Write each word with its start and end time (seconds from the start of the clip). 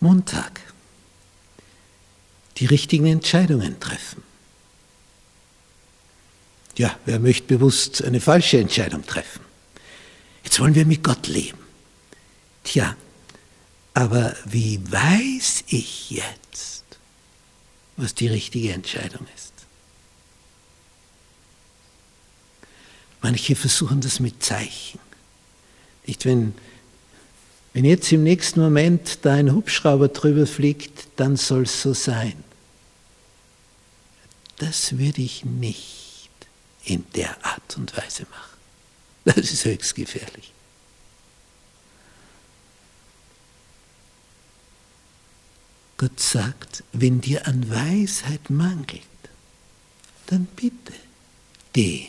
Montag. 0.00 0.60
Die 2.58 2.66
richtigen 2.66 3.06
Entscheidungen 3.06 3.78
treffen. 3.80 4.22
Ja, 6.76 6.96
wer 7.04 7.18
möchte 7.18 7.46
bewusst 7.46 8.02
eine 8.04 8.20
falsche 8.20 8.58
Entscheidung 8.58 9.04
treffen? 9.04 9.40
Jetzt 10.44 10.60
wollen 10.60 10.74
wir 10.74 10.86
mit 10.86 11.02
Gott 11.02 11.26
leben. 11.26 11.58
Tja, 12.62 12.96
aber 13.94 14.36
wie 14.44 14.80
weiß 14.90 15.64
ich 15.68 16.10
jetzt, 16.10 16.84
was 17.96 18.14
die 18.14 18.28
richtige 18.28 18.72
Entscheidung 18.72 19.26
ist? 19.34 19.52
Manche 23.20 23.56
versuchen 23.56 24.00
das 24.00 24.20
mit 24.20 24.42
Zeichen. 24.42 25.00
Nicht, 26.06 26.24
wenn, 26.24 26.54
wenn 27.78 27.84
jetzt 27.84 28.10
im 28.10 28.24
nächsten 28.24 28.60
Moment 28.60 29.24
da 29.24 29.34
ein 29.34 29.54
Hubschrauber 29.54 30.08
drüber 30.08 30.48
fliegt, 30.48 31.06
dann 31.14 31.36
soll 31.36 31.62
es 31.62 31.80
so 31.80 31.94
sein. 31.94 32.42
Das 34.56 34.98
würde 34.98 35.22
ich 35.22 35.44
nicht 35.44 36.28
in 36.82 37.04
der 37.14 37.36
Art 37.46 37.76
und 37.76 37.96
Weise 37.96 38.26
machen. 38.30 38.58
Das 39.24 39.52
ist 39.52 39.64
höchst 39.64 39.94
gefährlich. 39.94 40.52
Gott 45.98 46.18
sagt, 46.18 46.82
wenn 46.92 47.20
dir 47.20 47.46
an 47.46 47.70
Weisheit 47.70 48.50
mangelt, 48.50 49.02
dann 50.26 50.46
bitte 50.46 50.94
den, 51.76 52.08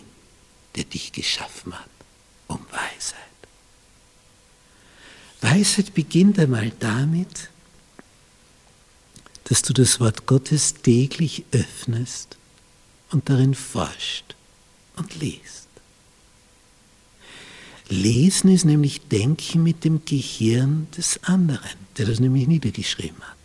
der 0.76 0.86
dich 0.86 1.12
geschaffen 1.12 1.80
hat, 1.80 1.92
um 2.48 2.66
Weisheit. 2.72 3.20
Weisheit 5.42 5.94
beginnt 5.94 6.40
einmal 6.40 6.72
damit, 6.80 7.50
dass 9.46 9.62
du 9.62 9.74
das 9.74 10.00
Wort 10.00 10.26
Gottes 10.26 10.76
täglich 10.76 11.44
öffnest 11.52 12.38
und 13.12 13.30
darin 13.30 13.56
forscht 13.56 14.36
und 14.96 15.20
liest. 15.20 15.68
Lesen 17.90 18.52
ist 18.52 18.66
nämlich 18.66 19.02
Denken 19.08 19.64
mit 19.64 19.84
dem 19.84 20.06
Gehirn 20.06 20.88
des 20.96 21.24
anderen, 21.24 21.78
der 21.98 22.06
das 22.06 22.20
nämlich 22.20 22.48
niedergeschrieben 22.48 23.22
hat. 23.22 23.36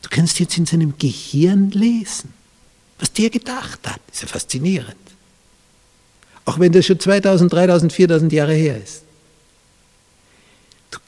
Du 0.00 0.08
kannst 0.08 0.40
jetzt 0.40 0.56
in 0.56 0.64
seinem 0.64 0.96
Gehirn 0.98 1.70
lesen, 1.70 2.32
was 2.98 3.12
der 3.12 3.28
gedacht 3.28 3.80
hat. 3.86 4.00
Ist 4.10 4.22
ja 4.22 4.28
faszinierend. 4.28 4.96
Auch 6.46 6.58
wenn 6.58 6.72
das 6.72 6.86
schon 6.86 6.98
2000, 6.98 7.52
3000, 7.52 7.92
4000 7.92 8.32
Jahre 8.32 8.54
her 8.54 8.82
ist. 8.82 9.02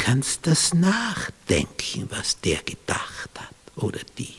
Kannst 0.09 0.47
das 0.47 0.73
nachdenken, 0.73 2.09
was 2.09 2.41
der 2.41 2.62
gedacht 2.62 3.28
hat 3.39 3.55
oder 3.77 4.01
die. 4.17 4.33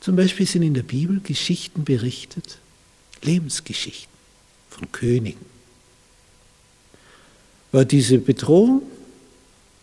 Zum 0.00 0.16
Beispiel 0.16 0.46
sind 0.46 0.60
in 0.60 0.74
der 0.74 0.82
Bibel 0.82 1.20
Geschichten 1.20 1.84
berichtet, 1.84 2.58
Lebensgeschichten 3.22 4.12
von 4.68 4.92
Königen. 4.92 5.46
War 7.72 7.86
diese 7.86 8.18
Bedrohung, 8.18 8.82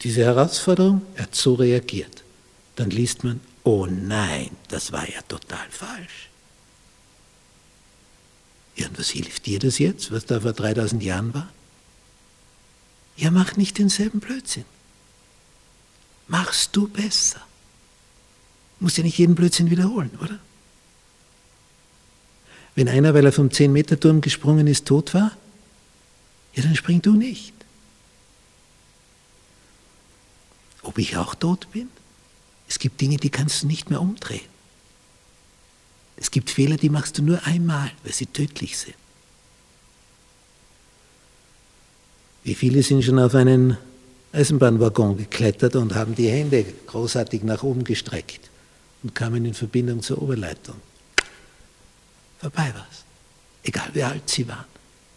diese 0.04 0.26
Herausforderung, 0.26 1.02
er 1.16 1.24
hat 1.24 1.34
so 1.34 1.56
reagiert. 1.56 2.24
Dann 2.76 2.92
liest 2.92 3.24
man, 3.24 3.42
oh 3.64 3.88
nein, 3.88 4.52
das 4.68 4.92
war 4.92 5.10
ja 5.10 5.24
total 5.24 5.72
falsch. 5.72 6.30
Was 8.98 9.10
hilft 9.10 9.46
dir 9.46 9.60
das 9.60 9.78
jetzt, 9.78 10.12
was 10.12 10.26
da 10.26 10.42
vor 10.42 10.54
3000 10.54 11.02
Jahren 11.04 11.34
war? 11.34 11.48
Ja, 13.16 13.32
mach 13.32 13.56
nicht 13.56 13.78
denselben 13.78 14.20
Blödsinn. 14.20 14.66
Machst 16.28 16.76
du 16.76 16.88
besser. 16.88 17.40
Musst 18.80 18.98
ja 18.98 19.04
nicht 19.04 19.18
jeden 19.18 19.36
Blödsinn 19.36 19.70
wiederholen, 19.70 20.12
oder? 20.22 20.40
Wenn 22.76 22.90
einer, 22.90 23.14
weil 23.14 23.26
er 23.26 23.32
vom 23.32 23.50
10-Meter-Turm 23.50 24.22
gesprungen 24.22 24.68
ist, 24.68 24.86
tot 24.86 25.14
war, 25.14 25.32
ja, 26.54 26.64
dann 26.64 26.76
spring 26.76 27.02
du 27.02 27.14
nicht. 27.14 27.54
Ob 30.82 30.98
ich 30.98 31.18
auch 31.18 31.36
tot 31.36 31.72
bin? 31.72 31.90
Es 32.68 32.80
gibt 32.80 33.00
Dinge, 33.02 33.18
die 33.18 33.30
kannst 33.30 33.64
du 33.64 33.68
nicht 33.68 33.90
mehr 33.90 34.02
umdrehen. 34.02 34.57
Es 36.18 36.32
gibt 36.32 36.50
Fehler, 36.50 36.78
die 36.78 36.90
machst 36.90 37.18
du 37.18 37.24
nur 37.24 37.44
einmal, 37.46 37.92
weil 38.04 38.12
sie 38.12 38.26
tödlich 38.26 38.78
sind. 38.78 38.96
Wie 42.44 42.56
viele 42.56 42.82
sind 42.82 43.04
schon 43.04 43.20
auf 43.20 43.36
einen 43.36 43.78
Eisenbahnwaggon 44.32 45.18
geklettert 45.18 45.76
und 45.76 45.96
haben 45.96 46.16
die 46.16 46.30
Hände 46.30 46.64
großartig 46.88 47.44
nach 47.44 47.64
oben 47.64 47.84
gestreckt 47.84 48.50
und 49.04 49.14
kamen 49.14 49.46
in 49.46 49.54
Verbindung 49.54 50.02
zur 50.02 50.22
Oberleitung. 50.22 50.76
Vorbei 52.40 52.74
war's. 52.74 53.04
Egal 53.64 53.90
wie 53.94 54.04
alt 54.04 54.30
sie 54.30 54.48
waren, 54.48 54.66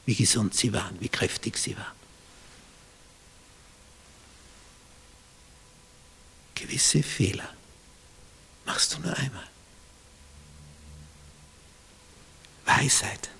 wie 0.06 0.14
gesund 0.14 0.54
sie 0.54 0.72
waren, 0.72 0.96
wie 1.00 1.08
kräftig 1.08 1.56
sie 1.56 1.76
waren. 1.76 2.00
Gewisse 6.54 7.02
Fehler 7.02 7.48
machst 8.66 8.94
du 8.94 9.00
nur 9.00 9.16
einmal. 9.16 9.46
Weisheit. 12.80 13.30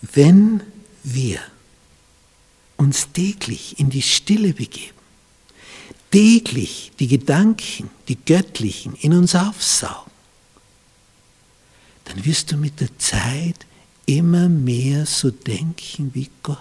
Wenn 0.00 0.62
wir 1.02 1.40
uns 2.76 3.12
täglich 3.12 3.78
in 3.78 3.90
die 3.90 4.02
Stille 4.02 4.52
begeben, 4.52 4.96
täglich 6.10 6.92
die 6.98 7.08
Gedanken, 7.08 7.90
die 8.08 8.16
göttlichen, 8.16 8.94
in 8.96 9.12
uns 9.12 9.34
aufsaugen, 9.34 10.12
dann 12.04 12.24
wirst 12.24 12.52
du 12.52 12.56
mit 12.56 12.80
der 12.80 12.96
Zeit 12.98 13.66
immer 14.06 14.48
mehr 14.48 15.04
so 15.04 15.30
denken 15.30 16.14
wie 16.14 16.30
Gott. 16.42 16.58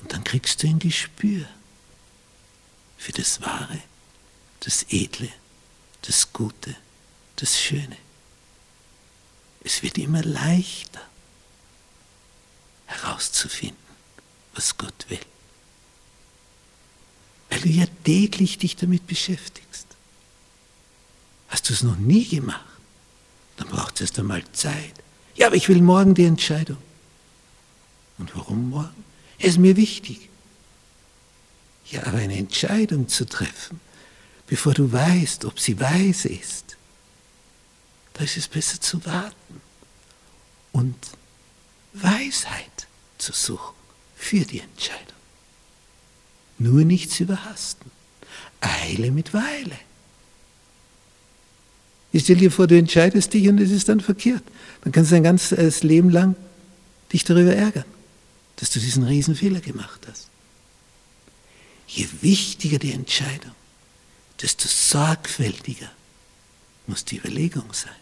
Und 0.00 0.12
dann 0.12 0.24
kriegst 0.24 0.62
du 0.62 0.66
ein 0.66 0.78
Gespür 0.78 1.46
für 2.98 3.12
das 3.12 3.40
Wahre, 3.40 3.80
das 4.60 4.84
Edle, 4.90 5.30
das 6.02 6.32
Gute, 6.32 6.76
das 7.36 7.58
Schöne. 7.58 7.96
Es 9.62 9.82
wird 9.82 9.98
immer 9.98 10.22
leichter 10.22 11.00
herauszufinden, 12.86 13.76
was 14.54 14.76
Gott 14.76 15.06
will. 15.08 15.20
Weil 17.50 17.60
du 17.60 17.68
ja 17.68 17.86
täglich 18.04 18.58
dich 18.58 18.76
damit 18.76 19.06
beschäftigst. 19.06 19.86
Hast 21.48 21.68
du 21.68 21.72
es 21.72 21.82
noch 21.82 21.96
nie 21.96 22.26
gemacht, 22.26 22.64
dann 23.56 23.68
braucht 23.68 23.96
es 23.96 24.02
erst 24.02 24.18
einmal 24.18 24.42
Zeit. 24.52 24.94
Ja, 25.34 25.48
aber 25.48 25.56
ich 25.56 25.68
will 25.68 25.82
morgen 25.82 26.14
die 26.14 26.24
Entscheidung. 26.24 26.78
Und 28.18 28.34
warum 28.36 28.70
morgen? 28.70 29.04
Es 29.38 29.48
ist 29.48 29.58
mir 29.58 29.76
wichtig. 29.76 30.28
Ja, 31.86 32.06
aber 32.06 32.18
eine 32.18 32.36
Entscheidung 32.36 33.08
zu 33.08 33.26
treffen, 33.26 33.80
bevor 34.46 34.74
du 34.74 34.92
weißt, 34.92 35.44
ob 35.44 35.58
sie 35.58 35.80
weise 35.80 36.28
ist, 36.28 36.69
da 38.20 38.24
ist 38.24 38.36
es 38.36 38.48
besser 38.48 38.78
zu 38.78 39.02
warten 39.06 39.62
und 40.72 40.94
Weisheit 41.94 42.86
zu 43.16 43.32
suchen 43.32 43.74
für 44.14 44.44
die 44.44 44.60
Entscheidung. 44.60 45.16
Nur 46.58 46.84
nichts 46.84 47.18
überhasten. 47.18 47.90
Eile 48.60 49.10
mit 49.10 49.32
Weile. 49.32 49.78
Ich 52.12 52.24
stell 52.24 52.36
dir 52.36 52.52
vor, 52.52 52.66
du 52.66 52.76
entscheidest 52.76 53.32
dich 53.32 53.48
und 53.48 53.58
es 53.58 53.70
ist 53.70 53.88
dann 53.88 54.02
verkehrt. 54.02 54.42
Dann 54.82 54.92
kannst 54.92 55.10
du 55.10 55.14
dein 55.14 55.22
ganzes 55.22 55.82
Leben 55.82 56.10
lang 56.10 56.36
dich 57.14 57.24
darüber 57.24 57.54
ärgern, 57.54 57.86
dass 58.56 58.68
du 58.68 58.80
diesen 58.80 59.04
Riesenfehler 59.04 59.60
gemacht 59.60 60.06
hast. 60.06 60.28
Je 61.86 62.06
wichtiger 62.20 62.78
die 62.78 62.92
Entscheidung, 62.92 63.54
desto 64.42 64.68
sorgfältiger 64.68 65.90
muss 66.86 67.06
die 67.06 67.16
Überlegung 67.16 67.72
sein. 67.72 67.94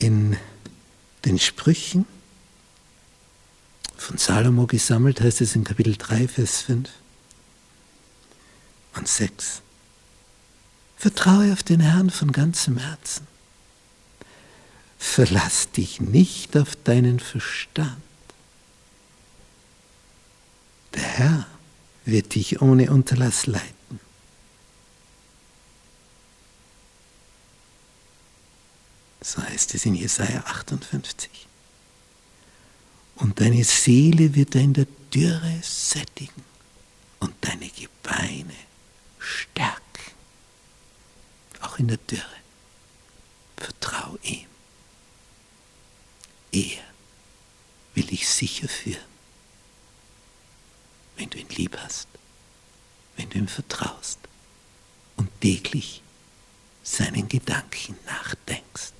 In 0.00 0.38
den 1.26 1.38
Sprüchen 1.38 2.06
von 3.98 4.16
Salomo 4.16 4.66
gesammelt 4.66 5.20
heißt 5.20 5.42
es 5.42 5.54
in 5.54 5.62
Kapitel 5.62 5.94
3, 5.94 6.26
Vers 6.26 6.62
5 6.62 6.88
und 8.96 9.06
6. 9.06 9.60
Vertraue 10.96 11.52
auf 11.52 11.62
den 11.62 11.80
Herrn 11.80 12.08
von 12.08 12.32
ganzem 12.32 12.78
Herzen. 12.78 13.26
Verlass 14.98 15.70
dich 15.70 16.00
nicht 16.00 16.56
auf 16.56 16.76
deinen 16.76 17.20
Verstand. 17.20 18.00
Der 20.94 21.02
Herr 21.02 21.46
wird 22.06 22.34
dich 22.34 22.62
ohne 22.62 22.90
Unterlass 22.90 23.46
leiten. 23.46 24.00
So 29.20 29.42
heißt 29.70 29.74
es 29.76 29.86
in 29.86 29.94
Jesaja 29.94 30.42
58. 30.46 31.30
Und 33.16 33.40
deine 33.40 33.62
Seele 33.62 34.34
wird 34.34 34.56
in 34.56 34.74
der 34.74 34.86
Dürre 35.14 35.60
sättigen 35.62 36.44
und 37.20 37.34
deine 37.40 37.68
Gebeine 37.68 38.54
stärken. 39.20 39.80
Auch 41.60 41.78
in 41.78 41.86
der 41.86 41.98
Dürre. 41.98 42.24
Vertrau 43.56 44.18
ihm. 44.22 44.48
Er 46.50 46.82
will 47.94 48.06
dich 48.06 48.28
sicher 48.28 48.68
führen, 48.68 49.04
wenn 51.16 51.30
du 51.30 51.38
ihn 51.38 51.48
lieb 51.50 51.76
hast, 51.78 52.08
wenn 53.16 53.30
du 53.30 53.38
ihm 53.38 53.46
vertraust 53.46 54.18
und 55.16 55.28
täglich 55.40 56.02
seinen 56.82 57.28
Gedanken 57.28 57.96
nachdenkst. 58.06 58.99